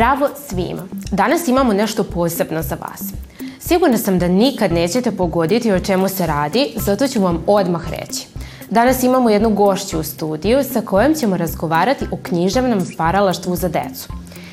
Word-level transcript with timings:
Zdravo 0.00 0.28
svima! 0.48 0.82
Danas 1.12 1.48
imamo 1.48 1.72
nešto 1.72 2.04
posebno 2.04 2.62
za 2.62 2.74
vas. 2.74 3.12
Sigurna 3.58 3.98
sam 3.98 4.18
da 4.18 4.28
nikad 4.28 4.72
nećete 4.72 5.10
pogoditi 5.10 5.72
o 5.72 5.80
čemu 5.80 6.08
se 6.08 6.26
radi, 6.26 6.72
zato 6.76 7.08
ću 7.08 7.20
vam 7.22 7.44
odmah 7.46 7.90
reći. 7.90 8.26
Danas 8.70 9.02
imamo 9.02 9.30
jednu 9.30 9.50
gošću 9.50 10.00
u 10.00 10.02
studiju 10.02 10.64
sa 10.64 10.80
kojom 10.80 11.14
ćemo 11.14 11.36
razgovarati 11.36 12.04
o 12.10 12.16
književnom 12.22 12.80
stvaralaštvu 12.80 13.56
za 13.56 13.68
decu. 13.68 14.08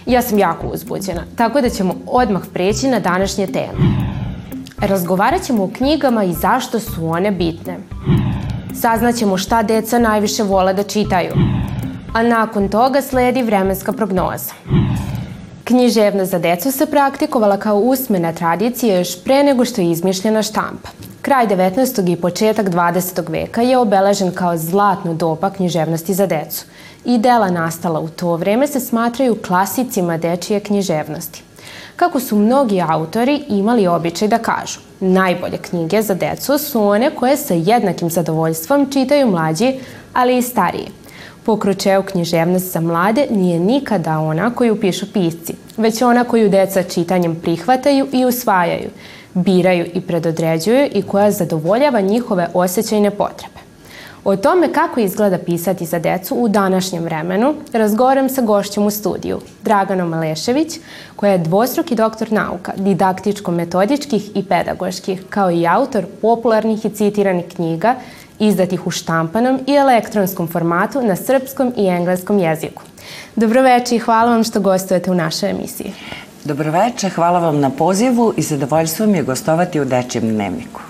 Ja 0.05 0.22
sam 0.22 0.40
jako 0.40 0.68
uzbuđena, 0.68 1.24
tako 1.36 1.62
da 1.62 1.70
ćemo 1.70 1.94
odmah 2.08 2.41
preći 2.54 2.88
na 2.88 3.00
današnje 3.00 3.48
teme. 3.48 3.80
Razgovarat 4.77 5.41
ćemo 5.41 5.64
o 5.64 5.72
knjigama 5.77 6.24
i 6.24 6.34
zašto 6.34 6.80
su 6.80 7.08
one 7.08 7.32
bitne. 7.32 7.77
Saznaćemo 8.82 9.38
šta 9.38 9.64
deca 9.64 10.00
najviše 10.00 10.44
vole 10.44 10.74
da 10.74 10.84
čitaju. 10.84 11.34
A 12.14 12.24
nakon 12.24 12.70
toga 12.70 13.02
sledi 13.02 13.44
vremenska 13.44 13.91
prognoza. 13.91 14.54
Književnost 15.67 16.31
za 16.31 16.39
decu 16.39 16.71
se 16.71 16.85
praktikovala 16.85 17.57
kao 17.57 17.77
usmena 17.77 18.34
tradicija 18.34 18.98
još 18.98 19.23
pre 19.23 19.44
nego 19.44 19.66
što 19.66 19.81
je 19.81 19.91
izmišljena 19.91 20.43
štampa. 20.43 20.90
Kraj 21.21 21.48
19. 21.48 22.12
i 22.12 22.16
početak 22.16 22.70
20. 22.70 23.31
veka 23.31 23.62
je 23.62 23.77
obeležen 23.77 24.31
kao 24.31 24.57
zlatno 24.57 25.13
doba 25.13 25.49
književnosti 25.49 26.13
za 26.13 26.26
decu 26.26 26.66
i 27.05 27.17
dela 27.17 27.49
nastala 27.52 27.99
u 27.99 28.07
to 28.07 28.35
vreme 28.35 28.67
se 28.67 28.80
smatraju 28.80 29.38
klasicima 29.48 30.17
dečije 30.17 30.59
književnosti. 30.59 31.43
Kako 31.96 32.20
su 32.20 32.35
mnogi 32.35 32.81
autori 32.87 33.43
imali 33.48 33.87
običaj 33.87 34.27
da 34.27 34.37
kažu, 34.37 34.79
najbolje 34.99 35.57
knjige 35.57 36.02
za 36.02 36.13
decu 36.13 36.57
su 36.57 36.84
one 36.84 37.15
koje 37.15 37.37
sa 37.37 37.54
jednakim 37.54 38.09
zadovoljstvom 38.09 38.91
čitaju 38.91 39.27
mlađi, 39.27 39.74
ali 40.13 40.37
i 40.37 40.41
stariji– 40.41 40.87
Pokročeo 41.48 42.01
književnost 42.01 42.71
za 42.73 42.79
mlade 42.79 43.27
nije 43.29 43.59
nikada 43.59 44.20
ona 44.20 44.49
koju 44.55 44.79
pišu 44.79 45.05
pisci, 45.13 45.53
već 45.77 46.01
ona 46.01 46.23
koju 46.23 46.49
deca 46.49 46.84
čitanjem 46.84 47.35
prihvataju 47.35 48.07
i 48.12 48.26
usvajaju, 48.26 48.90
biraju 49.34 49.85
i 49.93 50.01
predodređuju 50.01 50.90
i 50.93 51.01
koja 51.01 51.31
zadovoljava 51.31 52.01
njihove 52.01 52.48
osjećajne 52.53 53.12
potrebe. 53.12 53.59
O 54.23 54.35
tome 54.35 54.73
kako 54.73 54.99
izgleda 54.99 55.37
pisati 55.37 55.85
za 55.85 55.99
decu 55.99 56.35
u 56.35 56.48
današnjem 56.48 57.03
vremenu 57.03 57.53
razgovaram 57.73 58.29
sa 58.29 58.41
gošćom 58.41 58.85
u 58.85 58.91
studiju, 58.91 59.40
Draganom 59.63 60.09
Malešević, 60.09 60.79
koja 61.15 61.31
je 61.31 61.37
dvostruki 61.37 61.95
doktor 61.95 62.31
nauka, 62.31 62.73
didaktičko-metodičkih 62.77 64.31
i 64.35 64.44
pedagoških, 64.44 65.23
kao 65.29 65.51
i 65.51 65.68
autor 65.68 66.06
popularnih 66.22 66.85
i 66.85 66.90
citiranih 66.90 67.45
knjiga 67.56 67.95
izdatih 68.40 68.88
u 68.88 68.91
štampanom 68.91 69.59
i 69.68 69.74
elektronskom 69.74 70.47
formatu 70.47 71.02
na 71.02 71.16
srpskom 71.16 71.74
i 71.78 71.88
engleskom 71.88 72.40
jeziku. 72.40 72.84
Dobroveče 73.35 73.96
i 73.96 74.00
hvala 74.00 74.31
vam 74.31 74.44
što 74.44 74.59
gostujete 74.59 75.12
u 75.12 75.16
našoj 75.16 75.50
emisiji. 75.50 75.94
Dobroveče, 76.44 77.09
hvala 77.09 77.40
vam 77.40 77.59
na 77.59 77.69
pozivu 77.69 78.34
i 78.38 78.41
zadovoljstvo 78.41 79.06
mi 79.06 79.18
je 79.18 79.24
gostovati 79.24 79.80
u 79.80 79.85
Dečijem 79.85 80.30
dnevniku. 80.30 80.81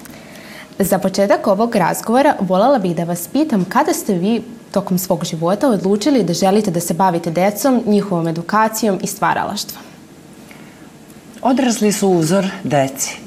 Za 0.80 0.98
početak 0.98 1.48
ovog 1.48 1.76
razgovora 1.76 2.36
volala 2.40 2.80
bih 2.80 2.96
da 2.96 3.04
vas 3.04 3.28
pitam 3.28 3.66
kada 3.66 3.94
ste 3.94 4.14
vi 4.14 4.42
tokom 4.72 4.98
svog 4.98 5.26
života 5.26 5.70
odlučili 5.70 6.24
da 6.24 6.34
želite 6.34 6.72
da 6.72 6.80
se 6.80 6.94
bavite 6.94 7.32
decom, 7.32 7.84
njihovom 7.86 8.28
edukacijom 8.28 9.00
i 9.04 9.08
stvaralaštvom? 9.08 9.84
Odrasli 11.42 11.92
su 11.92 12.10
uzor 12.10 12.46
deci. 12.64 13.18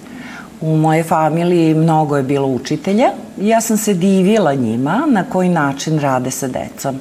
U 0.61 0.77
mojoj 0.77 1.03
familiji 1.03 1.75
mnogo 1.75 2.17
je 2.17 2.23
bilo 2.23 2.49
učitelja 2.49 3.11
ja 3.41 3.61
sam 3.61 3.77
se 3.77 3.95
divila 3.95 4.55
njima 4.55 5.05
na 5.09 5.25
koji 5.25 5.49
način 5.49 5.99
rade 5.99 6.31
sa 6.31 6.49
decom. 6.49 7.01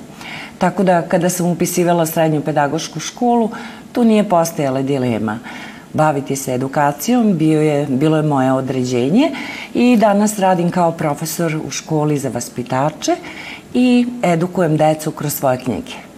Tako 0.58 0.84
da 0.84 1.02
kada 1.02 1.30
sam 1.30 1.46
upisivala 1.46 2.06
srednju 2.06 2.42
pedagošku 2.42 3.00
školu, 3.00 3.50
tu 3.92 4.04
nije 4.04 4.30
postojala 4.30 4.82
dilema. 4.82 5.40
Baviti 5.94 6.36
se 6.36 6.54
edukacijom 6.54 7.38
bio 7.38 7.62
je, 7.62 7.86
bilo 7.90 8.18
je 8.18 8.24
moje 8.24 8.54
određenje 8.54 9.32
i 9.74 9.98
danas 9.98 10.40
radim 10.40 10.72
kao 10.72 10.92
profesor 10.92 11.60
u 11.68 11.72
školi 11.72 12.18
za 12.18 12.30
vaspitače 12.30 13.16
i 13.74 14.08
edukujem 14.24 14.78
decu 14.78 15.12
kroz 15.12 15.34
svoje 15.34 15.58
knjige. 15.58 16.09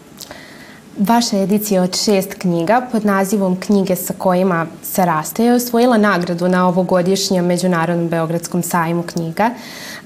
Vaša 0.98 1.38
edicija 1.38 1.84
od 1.84 1.98
šest 2.04 2.34
knjiga 2.34 2.82
pod 2.92 3.06
nazivom 3.06 3.56
Knjige 3.60 3.96
sa 3.96 4.14
kojima 4.18 4.66
se 4.84 5.06
raste 5.06 5.46
je 5.46 5.54
osvojila 5.54 5.98
nagradu 5.98 6.48
na 6.48 6.68
ovogodišnjem 6.68 7.46
Međunarodnom 7.46 8.10
Beogradskom 8.10 8.64
sajmu 8.64 9.04
knjiga. 9.04 9.50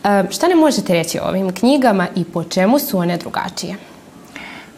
E, 0.03 0.23
šta 0.29 0.47
ne 0.47 0.55
možete 0.55 0.93
reći 0.93 1.19
o 1.19 1.27
ovim 1.27 1.53
knjigama 1.53 2.07
i 2.15 2.23
po 2.23 2.43
čemu 2.43 2.79
su 2.79 2.97
one 2.97 3.17
drugačije? 3.17 3.75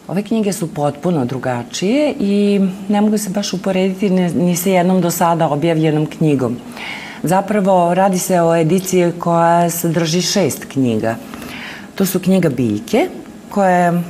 Ove 0.08 0.22
knjige 0.22 0.52
su 0.52 0.74
potpuno 0.74 1.24
drugačije 1.24 2.14
i 2.20 2.60
ne 2.88 3.00
mogu 3.00 3.18
se 3.18 3.30
baš 3.30 3.52
uporediti 3.52 4.10
ni, 4.10 4.56
sa 4.56 4.70
jednom 4.70 5.00
do 5.00 5.10
sada 5.10 5.48
objavljenom 5.48 6.06
knjigom. 6.06 6.56
Zapravo 7.22 7.94
radi 7.94 8.18
se 8.18 8.40
o 8.40 8.56
ediciji 8.56 9.12
koja 9.18 9.70
sadrži 9.70 10.22
šest 10.22 10.64
knjiga. 10.64 11.16
To 11.94 12.06
su 12.06 12.20
knjiga 12.20 12.48
Biljke, 12.48 13.08
koja 13.50 13.70
je 13.70 14.02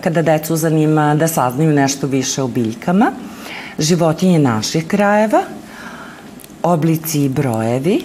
kada 0.00 0.22
decu 0.22 0.56
zanima 0.56 1.14
da 1.14 1.28
saznaju 1.28 1.72
nešto 1.72 2.06
više 2.06 2.42
o 2.42 2.48
biljkama, 2.48 3.12
životinje 3.78 4.38
naših 4.38 4.86
krajeva, 4.86 5.42
oblici 6.62 7.24
i 7.24 7.28
brojevi, 7.28 8.02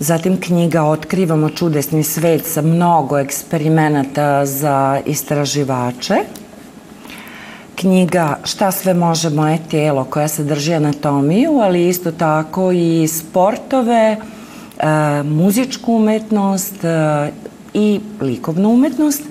Zatim 0.00 0.40
knjiga 0.40 0.82
Otkrivamo 0.82 1.50
čudesni 1.50 2.02
svet 2.04 2.46
sa 2.46 2.62
mnogo 2.62 3.18
eksperimenata 3.18 4.46
za 4.46 5.00
istraživače. 5.06 6.16
Knjiga 7.74 8.38
Šta 8.44 8.70
sve 8.72 8.94
može 8.94 9.30
moje 9.30 9.58
tijelo 9.70 10.04
koja 10.04 10.28
sadrži 10.28 10.74
anatomiju, 10.74 11.52
ali 11.52 11.88
isto 11.88 12.12
tako 12.12 12.72
i 12.72 13.08
sportove, 13.08 14.16
e, 14.16 15.22
muzičku 15.22 15.92
umetnost 15.92 16.84
e, 16.84 17.30
i 17.74 18.00
likovnu 18.20 18.70
umetnost 18.70 19.22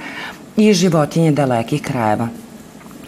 i 0.60 0.74
životinje 0.74 1.32
dalekih 1.32 1.82
krajeva. 1.82 2.28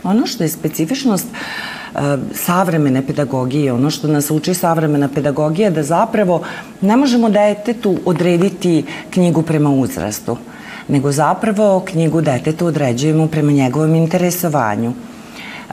Ono 0.03 0.25
što 0.27 0.43
je 0.43 0.49
specifičnost 0.49 1.25
e, 1.27 1.99
savremene 2.33 3.07
pedagogije, 3.07 3.73
ono 3.73 3.89
što 3.89 4.07
nas 4.07 4.31
uči 4.31 4.53
savremena 4.53 5.09
pedagogija, 5.15 5.69
da 5.69 5.83
zapravo 5.83 6.41
ne 6.81 6.97
možemo 6.97 7.29
detetu 7.29 7.97
odrediti 8.05 8.83
knjigu 9.09 9.41
prema 9.41 9.69
uzrastu, 9.69 10.37
nego 10.87 11.11
zapravo 11.11 11.79
knjigu 11.79 12.21
detetu 12.21 12.65
određujemo 12.65 13.27
prema 13.27 13.51
njegovom 13.51 13.95
interesovanju. 13.95 14.93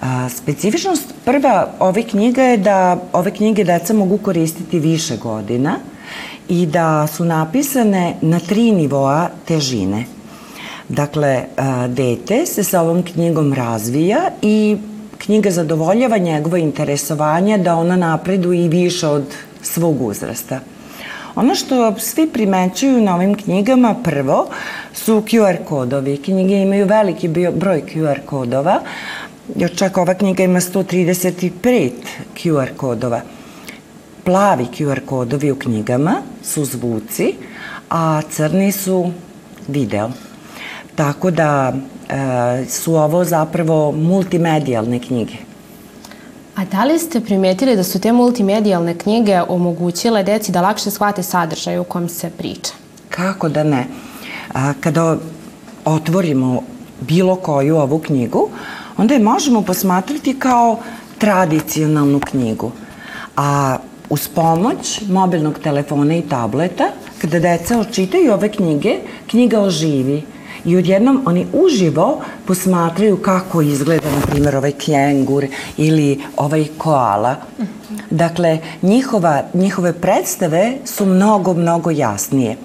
A, 0.01 0.27
e, 0.27 0.31
specifičnost 0.31 1.15
prva 1.25 1.69
ove 1.79 2.03
knjiga 2.03 2.43
je 2.43 2.57
da 2.57 2.99
ove 3.13 3.31
knjige 3.31 3.65
deca 3.65 3.95
mogu 3.95 4.19
koristiti 4.19 4.79
više 4.79 5.17
godina 5.17 5.79
i 6.49 6.67
da 6.67 7.07
su 7.07 7.25
napisane 7.25 8.15
na 8.21 8.41
tri 8.41 8.73
nivoa 8.73 9.29
težine– 9.47 10.05
Dakle, 10.89 11.45
dete 11.89 12.47
se 12.47 12.65
sa 12.65 12.81
ovom 12.81 13.03
knjigom 13.03 13.53
razvija 13.53 14.31
i 14.43 14.77
knjiga 15.19 15.51
zadovoljava 15.51 16.19
njegove 16.19 16.61
interesovanja 16.61 17.59
da 17.59 17.75
ona 17.75 17.97
napreduje 17.97 18.65
i 18.65 18.69
više 18.69 19.07
od 19.07 19.25
svog 19.63 20.03
uzrasta. 20.03 20.61
Ono 21.35 21.55
što 21.55 21.99
svi 21.99 22.29
primećuju 22.33 23.01
na 23.01 23.15
ovim 23.15 23.35
knjigama 23.35 23.95
prvo 24.05 24.47
su 24.95 25.23
QR 25.27 25.57
kodovi. 25.65 26.17
Knjige 26.17 26.55
imaju 26.55 26.87
veliki 26.87 27.29
broj 27.29 27.83
QR 27.95 28.19
kodova, 28.27 28.81
čak 29.77 29.97
ova 29.97 30.15
knjiga 30.15 30.43
ima 30.43 30.61
135 30.61 31.91
QR 32.37 32.69
kodova. 32.77 33.21
Plavi 34.25 34.67
QR 34.79 35.01
kodovi 35.07 35.51
u 35.51 35.59
knjigama 35.59 36.15
su 36.45 36.65
zvuci, 36.65 37.35
a 37.91 38.23
crni 38.31 38.73
su 38.73 39.11
video. 39.69 40.11
Tako 40.99 41.31
da 41.31 41.73
e, 42.09 42.65
su 42.69 42.95
ovo 42.95 43.25
zapravo 43.25 43.93
multimedijalne 43.93 44.99
knjige. 44.99 45.35
A 46.57 46.65
da 46.65 46.85
li 46.85 46.99
ste 46.99 47.21
primetili 47.21 47.77
da 47.77 47.85
su 47.85 48.01
te 48.01 48.13
multimedijalne 48.13 48.99
knjige 48.99 49.41
omogućile 49.49 50.23
deci 50.23 50.53
da 50.53 50.61
lakše 50.61 50.91
shvate 50.91 51.23
sadržaj 51.23 51.79
u 51.79 51.85
kom 51.85 52.09
se 52.09 52.31
priča? 52.31 52.73
Kako 53.09 53.49
da 53.49 53.63
ne? 53.65 53.87
A, 54.55 54.73
kada 54.81 55.17
otvorimo 55.85 56.63
bilo 57.01 57.37
koju 57.37 57.77
ovu 57.77 57.99
knjigu, 57.99 58.49
onda 58.97 59.15
je 59.15 59.21
možemo 59.21 59.63
posmatrati 59.63 60.39
kao 60.39 60.79
tradicionalnu 61.19 62.21
knjigu. 62.21 62.73
A 63.37 63.77
uz 64.11 64.29
pomoć 64.29 65.01
mobilnog 65.09 65.59
telefona 65.59 66.17
i 66.17 66.23
tableta, 66.23 66.85
kada 67.21 67.39
deca 67.39 67.79
očitaju 67.81 68.33
ove 68.33 68.53
knjige, 68.53 68.97
knjiga 69.27 69.61
oživi 69.61 70.23
i 70.69 70.77
odjednom 70.77 71.23
oni 71.27 71.47
uživo 71.53 72.21
posmatraju 72.47 73.17
kako 73.17 73.63
izgleda, 73.63 74.11
na 74.11 74.27
primjer, 74.27 74.57
ovaj 74.57 74.73
kengur 74.73 75.47
ili 75.77 76.21
ovaj 76.37 76.67
koala. 76.79 77.37
Dakle, 78.11 78.59
njihova, 78.83 79.43
njihove 79.55 79.93
predstave 79.93 80.73
su 80.85 81.07
mnogo, 81.07 81.55
mnogo 81.55 81.91
jasnije. 81.91 82.57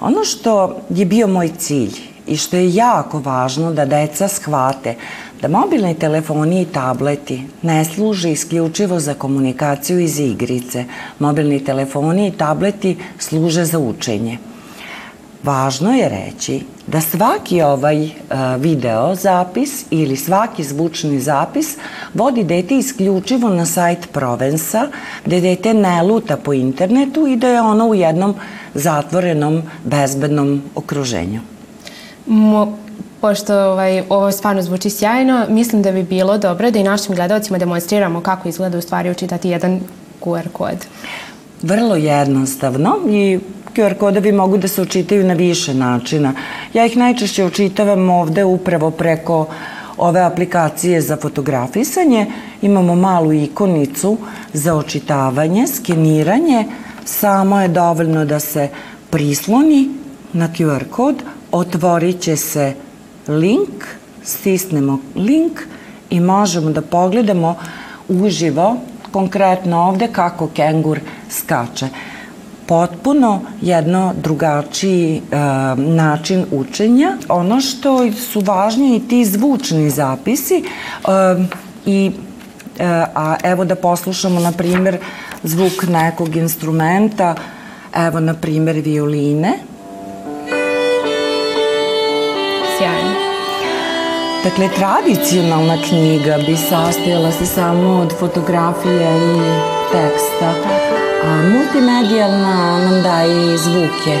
Ono 0.00 0.24
što 0.24 0.76
je 0.90 1.06
bio 1.06 1.26
moj 1.26 1.50
cilj 1.58 1.92
i 2.26 2.36
što 2.36 2.56
je 2.56 2.74
jako 2.74 3.18
važno 3.18 3.72
da 3.72 3.84
deca 3.84 4.28
shvate 4.28 4.94
da 5.42 5.48
mobilni 5.48 5.94
telefoni 5.94 6.62
i 6.62 6.64
tableti 6.64 7.42
ne 7.62 7.84
služe 7.84 8.32
isključivo 8.32 9.00
za 9.00 9.14
komunikaciju 9.14 10.00
iz 10.00 10.18
igrice. 10.18 10.84
Mobilni 11.18 11.64
telefoni 11.64 12.28
i 12.28 12.30
tableti 12.38 12.96
služe 13.18 13.64
za 13.64 13.78
učenje. 13.78 14.38
Važno 15.42 15.92
je 15.92 16.08
reći 16.08 16.60
da 16.86 17.00
svaki 17.00 17.62
ovaj 17.62 18.04
uh, 18.04 18.10
video 18.58 19.14
zapis 19.14 19.84
ili 19.90 20.16
svaki 20.16 20.64
zvučni 20.64 21.20
zapis 21.20 21.76
vodi 22.14 22.44
dete 22.44 22.76
isključivo 22.76 23.48
na 23.48 23.66
sajt 23.66 24.08
Provensa, 24.12 24.88
gde 25.24 25.40
dete 25.40 25.74
ne 25.74 26.02
luta 26.02 26.36
po 26.36 26.52
internetu 26.52 27.26
i 27.26 27.36
da 27.36 27.48
je 27.48 27.62
ono 27.62 27.86
u 27.86 27.94
jednom 27.94 28.34
zatvorenom, 28.74 29.62
bezbednom 29.84 30.62
okruženju. 30.74 31.40
Mo, 32.26 32.78
pošto 33.20 33.56
ovaj, 33.56 34.02
ovo 34.08 34.32
stvarno 34.32 34.62
zvuči 34.62 34.90
sjajno, 34.90 35.46
mislim 35.48 35.82
da 35.82 35.92
bi 35.92 36.02
bilo 36.02 36.38
dobro 36.38 36.70
da 36.70 36.78
i 36.78 36.82
našim 36.82 37.14
gledalcima 37.14 37.58
demonstriramo 37.58 38.20
kako 38.20 38.48
izgleda 38.48 38.78
u 38.78 38.82
stvari 38.82 39.10
učitati 39.10 39.48
jedan 39.48 39.80
QR 40.20 40.48
kod. 40.52 40.86
Vrlo 41.62 41.96
jednostavno 41.96 42.98
i 43.08 43.38
QR 43.76 43.94
kodovi 43.94 44.32
mogu 44.32 44.56
da 44.58 44.68
se 44.68 44.82
očitaju 44.82 45.24
na 45.24 45.34
više 45.34 45.74
načina. 45.74 46.32
Ja 46.74 46.86
ih 46.86 46.96
najčešće 46.96 47.44
očitavam 47.44 48.10
ovde 48.10 48.44
upravo 48.44 48.90
preko 48.90 49.46
ove 49.96 50.20
aplikacije 50.20 51.00
za 51.00 51.16
fotografisanje. 51.16 52.26
Imamo 52.62 52.94
malu 52.94 53.32
ikonicu 53.32 54.18
za 54.52 54.74
očitavanje, 54.74 55.66
skeniranje. 55.66 56.64
Samo 57.04 57.60
je 57.60 57.68
dovoljno 57.68 58.24
da 58.24 58.40
se 58.40 58.68
prisloni 59.10 59.88
na 60.32 60.48
QR 60.48 60.84
kod, 60.90 61.22
otvorit 61.52 62.20
će 62.20 62.36
se 62.36 62.74
link, 63.28 63.84
stisnemo 64.22 64.98
link 65.16 65.60
i 66.10 66.20
možemo 66.20 66.70
da 66.70 66.82
pogledamo 66.82 67.56
uživo, 68.08 68.76
konkretno 69.12 69.80
ovde, 69.80 70.08
kako 70.12 70.48
kengur 70.48 71.00
skače 71.30 71.88
potpuno 72.66 73.40
jedno 73.60 74.14
drugačiji 74.22 75.16
e, 75.16 75.36
način 75.76 76.46
učenja. 76.52 77.16
Ono 77.28 77.60
što 77.60 78.12
su 78.12 78.40
važni 78.40 78.96
i 78.96 79.08
ti 79.08 79.24
zvučni 79.24 79.90
zapisi 79.90 80.54
e, 80.54 80.62
i 81.86 82.10
e, 82.78 82.84
a 83.14 83.36
evo 83.42 83.64
da 83.64 83.74
poslušamo 83.74 84.40
na 84.40 84.52
primjer 84.52 84.98
zvuk 85.42 85.82
nekog 85.88 86.36
instrumenta, 86.36 87.34
evo 87.94 88.20
na 88.20 88.34
primjer 88.34 88.76
violine. 88.76 89.52
Sjajno. 92.78 93.14
Dakle, 94.44 94.68
tradicionalna 94.76 95.76
knjiga 95.88 96.38
bi 96.46 96.56
sastojala 96.56 97.32
se 97.32 97.46
samo 97.46 98.00
od 98.00 98.12
fotografije 98.18 99.16
i 99.16 99.40
teksta. 99.92 101.01
A 101.24 101.42
multimedijalna 101.42 102.78
nam 102.78 103.02
daje 103.02 103.58
zvuke. 103.58 104.18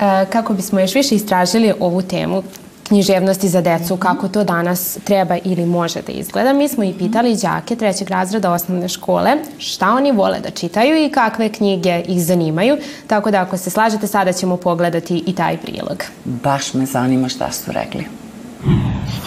E, 0.00 0.26
kako 0.32 0.52
bismo 0.54 0.80
još 0.80 0.94
više 0.94 1.14
istražili 1.14 1.72
ovu 1.80 2.02
temu 2.02 2.42
književnosti 2.88 3.48
za 3.48 3.60
decu, 3.60 3.96
kako 3.96 4.28
to 4.28 4.44
danas 4.44 4.98
treba 5.04 5.36
ili 5.44 5.66
može 5.66 6.02
da 6.02 6.12
izgleda, 6.12 6.52
mi 6.52 6.68
smo 6.68 6.84
i 6.84 6.94
pitali 6.98 7.36
đake 7.36 7.76
trećeg 7.76 8.10
razreda 8.10 8.52
osnovne 8.52 8.88
škole 8.88 9.30
šta 9.58 9.90
oni 9.90 10.12
vole 10.12 10.40
da 10.40 10.50
čitaju 10.50 11.04
i 11.04 11.10
kakve 11.10 11.48
knjige 11.48 12.02
ih 12.08 12.24
zanimaju, 12.24 12.76
tako 13.06 13.30
da 13.30 13.40
ako 13.40 13.56
se 13.56 13.70
slažete 13.70 14.06
sada 14.06 14.32
ćemo 14.32 14.56
pogledati 14.56 15.24
i 15.26 15.34
taj 15.34 15.56
prilog. 15.56 16.04
Baš 16.24 16.74
me 16.74 16.86
zanima 16.86 17.28
šta 17.28 17.52
su 17.52 17.72
rekli. 17.72 18.06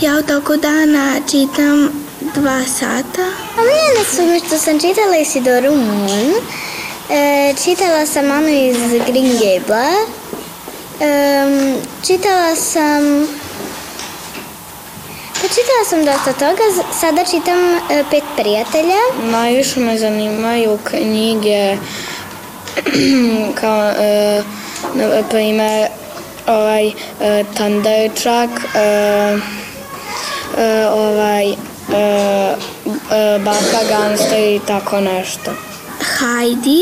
Ja 0.02 0.12
u 0.20 0.28
toku 0.28 0.54
dana 0.62 1.14
čitam 1.32 2.07
dva 2.36 2.64
sata. 2.66 3.26
Omiljene 3.58 4.06
su 4.16 4.22
mi 4.22 4.40
što 4.40 4.58
sam 4.58 4.80
čitala 4.80 5.18
Isidoru 5.18 5.76
Moon. 5.76 6.34
E, 7.10 7.54
čitala 7.64 8.06
sam 8.06 8.26
Manu 8.26 8.48
iz 8.48 8.78
Green 9.08 9.32
Gable-a. 9.32 10.06
E, 11.02 11.80
čitala 12.08 12.56
sam... 12.56 13.28
Pa 15.34 15.48
čitala 15.48 15.84
sam 15.90 16.06
dosta 16.06 16.34
toga, 16.34 16.64
sada 17.00 17.24
čitam 17.26 17.58
e, 17.90 18.04
Pet 18.12 18.24
prijatelja. 18.38 19.02
Najviše 19.32 19.80
me 19.80 19.98
zanimaju 19.98 20.78
knjige 20.84 21.78
kao, 23.62 23.90
e, 23.90 24.44
na 24.94 25.24
primer, 25.30 25.88
ovaj, 26.48 26.88
e, 26.88 26.94
Tandajčak, 27.58 28.50
e, 28.76 29.38
e, 30.58 30.88
ovaj, 30.88 31.56
e, 31.94 32.56
e, 33.12 33.40
Baka 33.40 33.84
Gansta 33.90 34.38
i 34.38 34.60
tako 34.68 35.02
nešto. 35.02 35.52
Heidi. 36.20 36.82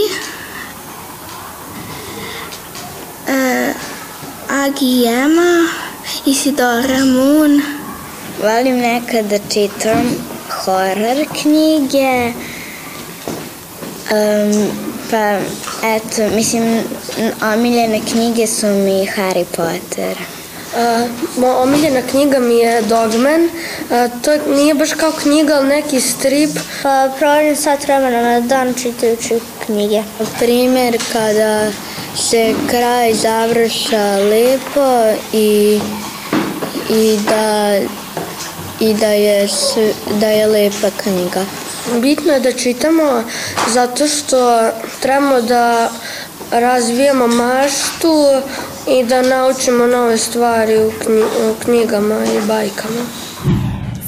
E, 3.28 3.74
Agi 4.50 5.06
Ema. 5.06 5.68
Isidora 6.26 7.06
Moon. 7.06 7.62
Volim 8.42 8.78
nekad 8.78 9.26
da 9.26 9.38
čitam 9.50 10.16
horor 10.66 11.26
knjige, 11.42 12.34
um, 14.12 14.68
pa 15.12 15.40
eto, 15.88 16.36
mislim, 16.36 16.84
omiljene 17.54 18.02
knjige 18.12 18.48
su 18.48 18.68
mi 18.68 19.08
Harry 19.18 19.46
Potter. 19.56 20.18
Uh, 20.76 21.62
omiljena 21.62 22.02
knjiga 22.12 22.40
mi 22.40 22.58
je 22.58 22.82
Dogman. 22.82 23.44
Uh, 23.44 24.22
to 24.22 24.32
nije 24.56 24.74
baš 24.74 24.94
kao 24.94 25.12
knjiga, 25.12 25.56
ali 25.56 25.68
neki 25.68 26.02
strip. 26.02 26.52
Pa 26.84 27.10
provodim 27.20 27.56
sat 27.56 27.84
vremena 27.84 28.22
na 28.22 28.40
dan 28.40 28.74
čitajući 28.74 29.40
knjige. 29.66 30.04
Primer 30.40 30.98
kada 31.14 31.72
se 32.18 32.54
kraj 32.70 33.14
završa 33.14 34.18
lepo 34.18 35.04
i, 35.34 35.80
i 36.90 37.18
da 37.30 37.80
i 38.80 38.94
da 38.94 39.08
je, 39.08 39.48
da 40.20 40.28
je 40.28 40.48
lepa 40.48 40.90
knjiga. 41.04 41.46
Bitno 42.02 42.34
je 42.34 42.40
da 42.40 42.52
čitamo 42.52 43.24
zato 43.68 44.08
što 44.08 44.70
trebamo 45.02 45.42
da 45.42 45.90
razvijemo 46.52 47.28
maštu 47.28 48.42
i 48.88 49.04
da 49.06 49.22
naučimo 49.22 49.88
nove 49.88 50.18
stvari 50.18 50.78
u, 50.78 50.92
knji, 51.06 51.22
u 51.22 51.64
knjigama 51.64 52.16
i 52.16 52.48
bajkama. 52.48 53.02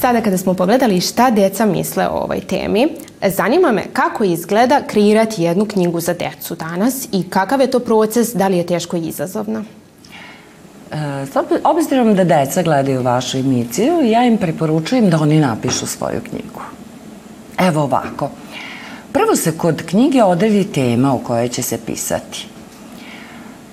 Sada 0.02 0.22
kada 0.22 0.38
smo 0.38 0.54
pogledali 0.54 1.02
šta 1.02 1.32
deca 1.32 1.66
misle 1.66 2.08
o 2.08 2.12
ovoj 2.12 2.40
temi, 2.40 2.88
zanima 3.22 3.72
me 3.72 3.84
kako 3.94 4.24
izgleda 4.24 4.82
kreirati 4.88 5.44
jednu 5.44 5.66
knjigu 5.66 6.00
za 6.00 6.14
decu 6.14 6.56
danas 6.56 7.08
i 7.12 7.30
kakav 7.30 7.62
je 7.62 7.72
to 7.72 7.80
proces, 7.80 8.34
da 8.34 8.48
li 8.48 8.58
je 8.58 8.66
teško 8.66 8.98
i 8.98 9.08
izazovno? 9.08 9.64
E, 10.92 11.26
obzirom 11.64 12.16
da 12.16 12.24
deca 12.24 12.64
gledaju 12.64 13.02
vašu 13.02 13.38
emisiju, 13.38 14.02
ja 14.02 14.26
im 14.26 14.38
preporučujem 14.38 15.10
da 15.10 15.20
oni 15.22 15.40
napišu 15.40 15.86
svoju 15.86 16.22
knjigu. 16.30 16.62
Evo 17.58 17.82
ovako. 17.82 18.30
Prvo 19.12 19.36
se 19.36 19.58
kod 19.58 19.82
knjige 19.86 20.24
odredi 20.24 20.64
tema 20.64 21.16
o 21.16 21.20
kojoj 21.20 21.50
će 21.50 21.62
se 21.62 21.78
pisati. 21.86 22.48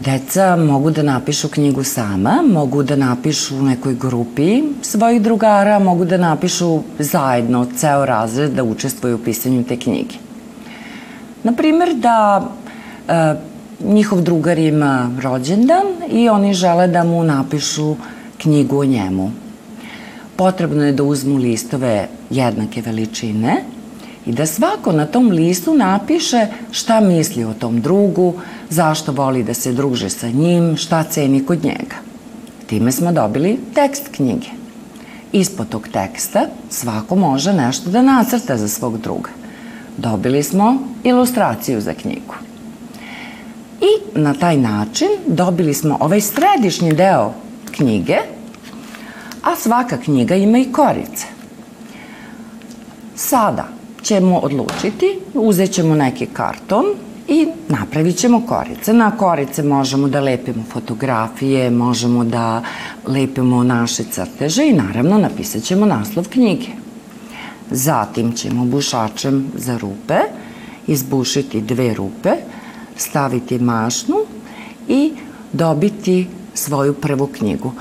Deca 0.00 0.56
mogu 0.56 0.90
da 0.90 1.02
napišu 1.02 1.48
knjigu 1.48 1.84
sama, 1.84 2.42
mogu 2.52 2.82
da 2.82 2.96
napišu 2.96 3.56
u 3.56 3.62
nekoj 3.62 3.94
grupi 3.94 4.62
svojih 4.82 5.22
drugara, 5.22 5.78
mogu 5.78 6.04
da 6.04 6.16
napišu 6.16 6.80
zajedno 6.98 7.66
ceo 7.76 8.04
razred 8.06 8.52
da 8.52 8.64
učestvuju 8.64 9.14
u 9.14 9.24
pisanju 9.24 9.64
te 9.64 9.76
knjige. 9.76 10.14
Naprimer 11.44 11.94
da 11.94 12.48
e, 13.08 13.34
njihov 13.84 14.20
drugar 14.20 14.58
ima 14.58 15.10
rođendan 15.22 15.86
i 16.10 16.28
oni 16.28 16.54
žele 16.54 16.88
da 16.88 17.04
mu 17.04 17.24
napišu 17.24 17.96
knjigu 18.38 18.78
o 18.78 18.84
njemu. 18.84 19.30
Potrebno 20.36 20.84
je 20.84 20.92
da 20.92 21.02
uzmu 21.02 21.36
listove 21.36 22.08
jednake 22.30 22.82
veličine 22.82 23.64
i 24.26 24.32
da 24.32 24.46
svako 24.46 24.92
na 24.92 25.06
tom 25.06 25.30
listu 25.30 25.74
napiše 25.74 26.46
šta 26.70 27.00
misli 27.00 27.44
o 27.44 27.54
tom 27.54 27.80
drugu, 27.80 28.34
zašto 28.70 29.12
voli 29.12 29.42
da 29.42 29.54
se 29.54 29.72
druže 29.72 30.10
sa 30.10 30.28
njim, 30.28 30.76
šta 30.76 31.02
ceni 31.02 31.46
kod 31.46 31.64
njega. 31.64 31.96
Time 32.66 32.92
smo 32.92 33.12
dobili 33.12 33.58
tekst 33.74 34.08
knjige. 34.08 34.48
Ispod 35.32 35.68
tog 35.68 35.88
teksta 35.92 36.46
svako 36.70 37.16
može 37.16 37.52
nešto 37.52 37.90
da 37.90 38.02
nacrta 38.02 38.56
za 38.56 38.68
svog 38.68 38.98
druga. 38.98 39.30
Dobili 39.96 40.42
smo 40.42 40.78
ilustraciju 41.04 41.80
za 41.80 41.94
knjigu. 41.94 42.34
I 43.80 44.18
na 44.18 44.34
taj 44.34 44.56
način 44.56 45.08
dobili 45.26 45.74
smo 45.74 45.96
ovaj 46.00 46.20
središnji 46.20 46.92
deo 46.92 47.32
knjige, 47.70 48.16
a 49.42 49.56
svaka 49.56 49.96
knjiga 49.96 50.34
ima 50.34 50.58
i 50.58 50.72
korice. 50.72 51.26
Sada 53.16 53.68
ćemo 54.04 54.38
odlučiti, 54.38 55.18
uzet 55.34 55.72
ćemo 55.72 55.94
neki 55.94 56.26
karton 56.26 56.84
i 57.28 57.48
napravit 57.68 58.16
ćemo 58.16 58.46
korice. 58.46 58.92
Na 58.92 59.10
korice 59.10 59.62
možemo 59.62 60.08
da 60.08 60.20
lepimo 60.20 60.64
fotografije, 60.72 61.70
možemo 61.70 62.24
da 62.24 62.62
lepimo 63.06 63.62
naše 63.62 64.04
crteže 64.04 64.66
i 64.66 64.72
naravno 64.72 65.18
napisat 65.18 65.62
ćemo 65.62 65.86
naslov 65.86 66.28
knjige. 66.28 66.68
Zatim 67.70 68.32
ćemo 68.32 68.64
bušačem 68.64 69.46
za 69.56 69.78
rupe 69.78 70.18
izbušiti 70.86 71.60
dve 71.60 71.94
rupe, 71.94 72.30
staviti 72.96 73.58
mašnu 73.58 74.16
i 74.88 75.12
dobiti 75.52 76.26
svoju 76.54 76.94
prvu 76.94 77.26
knjigu. 77.26 77.72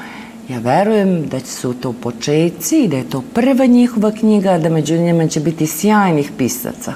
Ja 0.49 0.59
verujem 0.59 1.27
da 1.27 1.39
su 1.39 1.73
to 1.73 1.93
početci 1.93 2.83
i 2.83 2.87
da 2.87 2.97
je 2.97 3.09
to 3.09 3.23
prva 3.33 3.65
njihova 3.65 4.11
knjiga, 4.11 4.57
da 4.57 4.69
među 4.69 4.97
njima 4.97 5.27
će 5.27 5.39
biti 5.39 5.67
sjajnih 5.67 6.31
pisaca. 6.37 6.93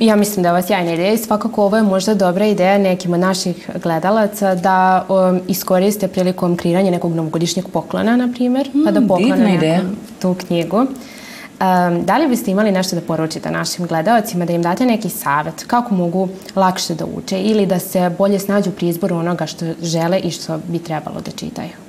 Ja 0.00 0.16
mislim 0.16 0.42
da 0.42 0.48
je 0.48 0.52
ovo 0.52 0.62
sjajna 0.62 0.92
ideja 0.92 1.12
i 1.12 1.18
svakako 1.18 1.64
ovo 1.64 1.76
je 1.76 1.82
možda 1.82 2.14
dobra 2.14 2.46
ideja 2.46 2.78
nekim 2.78 3.12
od 3.12 3.20
naših 3.20 3.70
gledalaca 3.82 4.54
da 4.54 5.06
um, 5.08 5.40
iskoriste 5.48 6.08
prilikom 6.08 6.56
kreiranja 6.56 6.90
nekog 6.90 7.14
novogodišnjeg 7.14 7.66
poklona, 7.72 8.16
na 8.16 8.28
primjer, 8.34 8.70
mm, 8.74 8.84
pa 8.84 8.90
da 8.90 9.00
poklone 9.00 9.58
nekom 9.58 9.96
tu 10.22 10.34
knjigu. 10.34 10.76
Um, 10.78 12.04
da 12.04 12.18
li 12.18 12.28
biste 12.28 12.50
imali 12.50 12.72
nešto 12.72 12.96
da 12.96 13.02
poručite 13.02 13.50
našim 13.50 13.86
gledalacima, 13.86 14.44
da 14.44 14.52
im 14.52 14.62
date 14.62 14.86
neki 14.86 15.08
savet 15.08 15.64
kako 15.66 15.94
mogu 15.94 16.28
lakše 16.56 16.94
da 16.94 17.04
uče 17.16 17.40
ili 17.42 17.66
da 17.66 17.78
se 17.78 18.10
bolje 18.18 18.38
snađu 18.38 18.70
pri 18.70 18.88
izboru 18.88 19.16
onoga 19.16 19.46
što 19.46 19.66
žele 19.82 20.18
i 20.18 20.30
što 20.30 20.58
bi 20.68 20.78
trebalo 20.78 21.20
da 21.20 21.30
čitaju? 21.30 21.87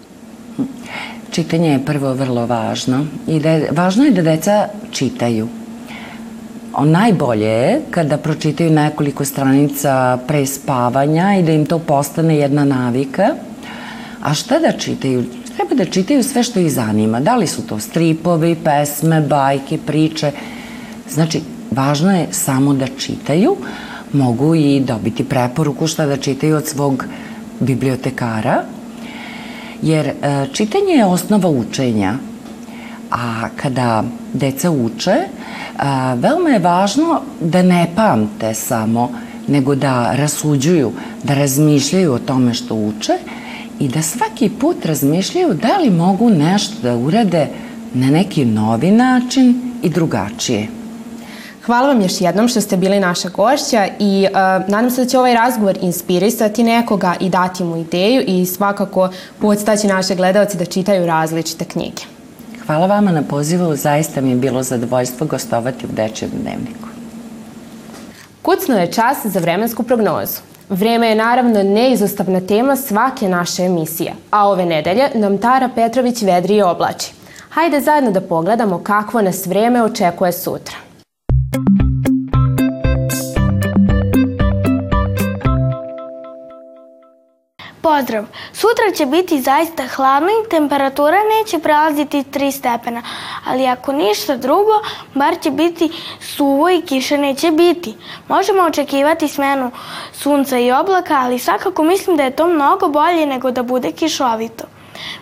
Čitanje 1.31 1.71
je 1.71 1.85
prvo 1.85 2.13
vrlo 2.13 2.45
važno 2.45 3.05
i 3.27 3.39
da 3.39 3.49
je, 3.49 3.69
važno 3.71 4.05
je 4.05 4.11
da 4.11 4.21
deca 4.21 4.67
čitaju. 4.91 5.47
O, 6.73 6.85
najbolje 6.85 7.47
je 7.47 7.81
kada 7.91 8.17
pročitaju 8.17 8.71
nekoliko 8.71 9.25
stranica 9.25 10.17
pre 10.27 10.45
spavanja 10.45 11.35
i 11.39 11.43
da 11.43 11.51
im 11.51 11.65
to 11.65 11.79
postane 11.79 12.35
jedna 12.37 12.65
navika. 12.65 13.29
A 14.21 14.33
šta 14.33 14.59
da 14.59 14.71
čitaju? 14.71 15.23
Treba 15.55 15.75
da 15.75 15.85
čitaju 15.85 16.23
sve 16.23 16.43
što 16.43 16.59
ih 16.59 16.71
zanima. 16.71 17.19
Da 17.19 17.35
li 17.35 17.47
su 17.47 17.67
to 17.67 17.79
stripovi, 17.79 18.55
pesme, 18.63 19.21
bajke, 19.21 19.77
priče. 19.77 20.31
Znači, 21.09 21.41
važno 21.71 22.15
je 22.15 22.27
samo 22.31 22.73
da 22.73 22.87
čitaju. 22.87 23.55
Mogu 24.13 24.55
i 24.55 24.79
dobiti 24.79 25.23
preporuku 25.23 25.87
šta 25.87 26.05
da 26.05 26.17
čitaju 26.17 26.55
od 26.55 26.67
svog 26.67 27.05
bibliotekara, 27.59 28.63
jer 29.81 30.07
e, 30.07 30.13
čitanje 30.53 30.93
je 30.93 31.05
osnova 31.05 31.49
učenja, 31.49 32.13
a 33.11 33.49
kada 33.55 34.03
deca 34.33 34.71
uče, 34.71 35.15
a, 35.77 36.13
veoma 36.13 36.49
je 36.49 36.59
važno 36.59 37.21
da 37.41 37.61
ne 37.61 37.87
pamte 37.95 38.53
samo, 38.53 39.11
nego 39.47 39.75
da 39.75 40.15
rasuđuju, 40.15 40.91
da 41.23 41.33
razmišljaju 41.33 42.13
o 42.13 42.19
tome 42.19 42.53
što 42.53 42.75
uče 42.75 43.13
i 43.79 43.87
da 43.87 44.01
svaki 44.01 44.49
put 44.49 44.85
razmišljaju 44.85 45.53
da 45.53 45.77
li 45.77 45.89
mogu 45.89 46.29
nešto 46.29 46.75
da 46.81 46.95
urade 46.95 47.47
na 47.93 48.09
neki 48.09 48.45
novi 48.45 48.91
način 48.91 49.61
i 49.83 49.89
drugačije. 49.89 50.78
Hvala 51.69 51.87
vam 51.87 52.01
još 52.01 52.21
jednom 52.21 52.47
što 52.47 52.61
ste 52.61 52.77
bili 52.77 52.99
naša 52.99 53.29
gošća 53.29 53.87
i 53.99 54.27
uh, 54.29 54.35
nadam 54.67 54.89
se 54.89 55.03
da 55.03 55.09
će 55.09 55.19
ovaj 55.19 55.33
razgovor 55.33 55.77
inspirisati 55.81 56.63
nekoga 56.63 57.15
i 57.19 57.29
dati 57.29 57.63
mu 57.63 57.77
ideju 57.77 58.23
i 58.27 58.45
svakako 58.45 59.09
podstaći 59.39 59.87
naše 59.87 60.15
gledalce 60.15 60.57
da 60.57 60.65
čitaju 60.65 61.05
različite 61.05 61.65
knjige. 61.65 62.01
Hvala 62.65 62.87
vama 62.87 63.11
na 63.11 63.21
pozivu, 63.21 63.75
zaista 63.75 64.21
mi 64.21 64.29
je 64.29 64.35
bilo 64.35 64.63
zadovoljstvo 64.63 65.27
gostovati 65.27 65.85
u 65.85 65.89
Dečijem 65.91 66.31
dnevniku. 66.31 66.87
Kucno 68.41 68.77
je 68.77 68.91
čas 68.91 69.17
za 69.25 69.39
vremensku 69.39 69.83
prognozu. 69.83 70.41
Vreme 70.69 71.09
je 71.09 71.15
naravno 71.15 71.63
neizostavna 71.63 72.41
tema 72.41 72.75
svake 72.75 73.27
naše 73.27 73.63
emisije, 73.63 74.13
a 74.31 74.47
ove 74.47 74.65
nedelje 74.65 75.09
nam 75.15 75.37
Tara 75.37 75.69
Petrović 75.75 76.21
vedri 76.21 76.55
i 76.55 76.61
oblači. 76.61 77.11
Hajde 77.49 77.81
zajedno 77.81 78.11
da 78.11 78.21
pogledamo 78.21 78.83
kakvo 78.83 79.21
nas 79.21 79.45
vreme 79.45 79.83
očekuje 79.83 80.31
sutra. 80.31 80.88
Pozdrav! 87.99 88.25
Sutra 88.53 88.91
će 88.95 89.05
biti 89.05 89.41
zaista 89.41 89.87
hladno 89.87 90.29
i 90.29 90.49
temperatura 90.49 91.17
neće 91.23 91.59
prelaziti 91.59 92.23
3 92.23 92.51
stepena, 92.51 93.01
ali 93.45 93.67
ako 93.67 93.93
ništa 93.93 94.37
drugo, 94.37 94.71
bar 95.13 95.39
će 95.41 95.51
biti 95.51 95.91
suvo 96.21 96.69
i 96.69 96.81
kiše 96.81 97.17
neće 97.17 97.51
biti. 97.51 97.95
Možemo 98.27 98.63
očekivati 98.63 99.27
smenu 99.27 99.71
sunca 100.13 100.57
i 100.57 100.71
oblaka, 100.71 101.19
ali 101.23 101.39
svakako 101.39 101.83
mislim 101.83 102.17
da 102.17 102.23
je 102.23 102.35
to 102.35 102.47
mnogo 102.47 102.87
bolje 102.87 103.25
nego 103.25 103.51
da 103.51 103.63
bude 103.63 103.91
kišovito. 103.91 104.63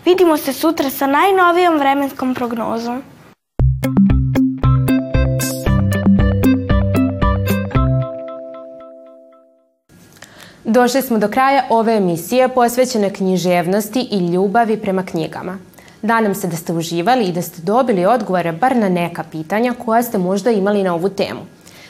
Vidimo 0.06 0.38
se 0.38 0.54
sutra 0.54 0.90
sa 0.90 1.08
najnovijom 1.08 1.78
vremenskom 1.78 2.34
prognozom. 2.34 3.04
Došli 10.70 11.02
smo 11.02 11.18
do 11.18 11.28
kraja 11.28 11.64
ove 11.70 11.94
emisije 11.94 12.50
posvećene 12.50 13.10
književnosti 13.14 14.08
i 14.12 14.28
ljubavi 14.28 14.78
prema 14.78 15.04
knjigama. 15.04 15.58
Nadam 16.02 16.36
se 16.36 16.48
da 16.48 16.56
ste 16.56 16.74
uživali 16.74 17.26
i 17.26 17.32
da 17.32 17.42
ste 17.42 17.62
dobili 17.62 18.06
odgovore 18.06 18.52
bar 18.52 18.76
na 18.76 18.90
neka 18.90 19.24
pitanja 19.32 19.74
koja 19.86 20.04
ste 20.04 20.18
možda 20.18 20.52
imali 20.52 20.84
na 20.84 20.94
ovu 20.94 21.10
temu. 21.10 21.40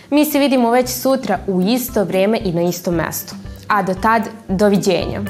Mi 0.10 0.26
se 0.26 0.40
vidimo 0.40 0.72
već 0.72 0.90
sutra 0.90 1.40
u 1.48 1.62
isto 1.62 2.04
vreme 2.04 2.40
i 2.44 2.52
na 2.52 2.62
istom 2.62 2.96
mestu. 2.96 3.36
A 3.68 3.84
do 3.84 3.94
tad, 3.94 4.22
doviđenja. 4.48 5.22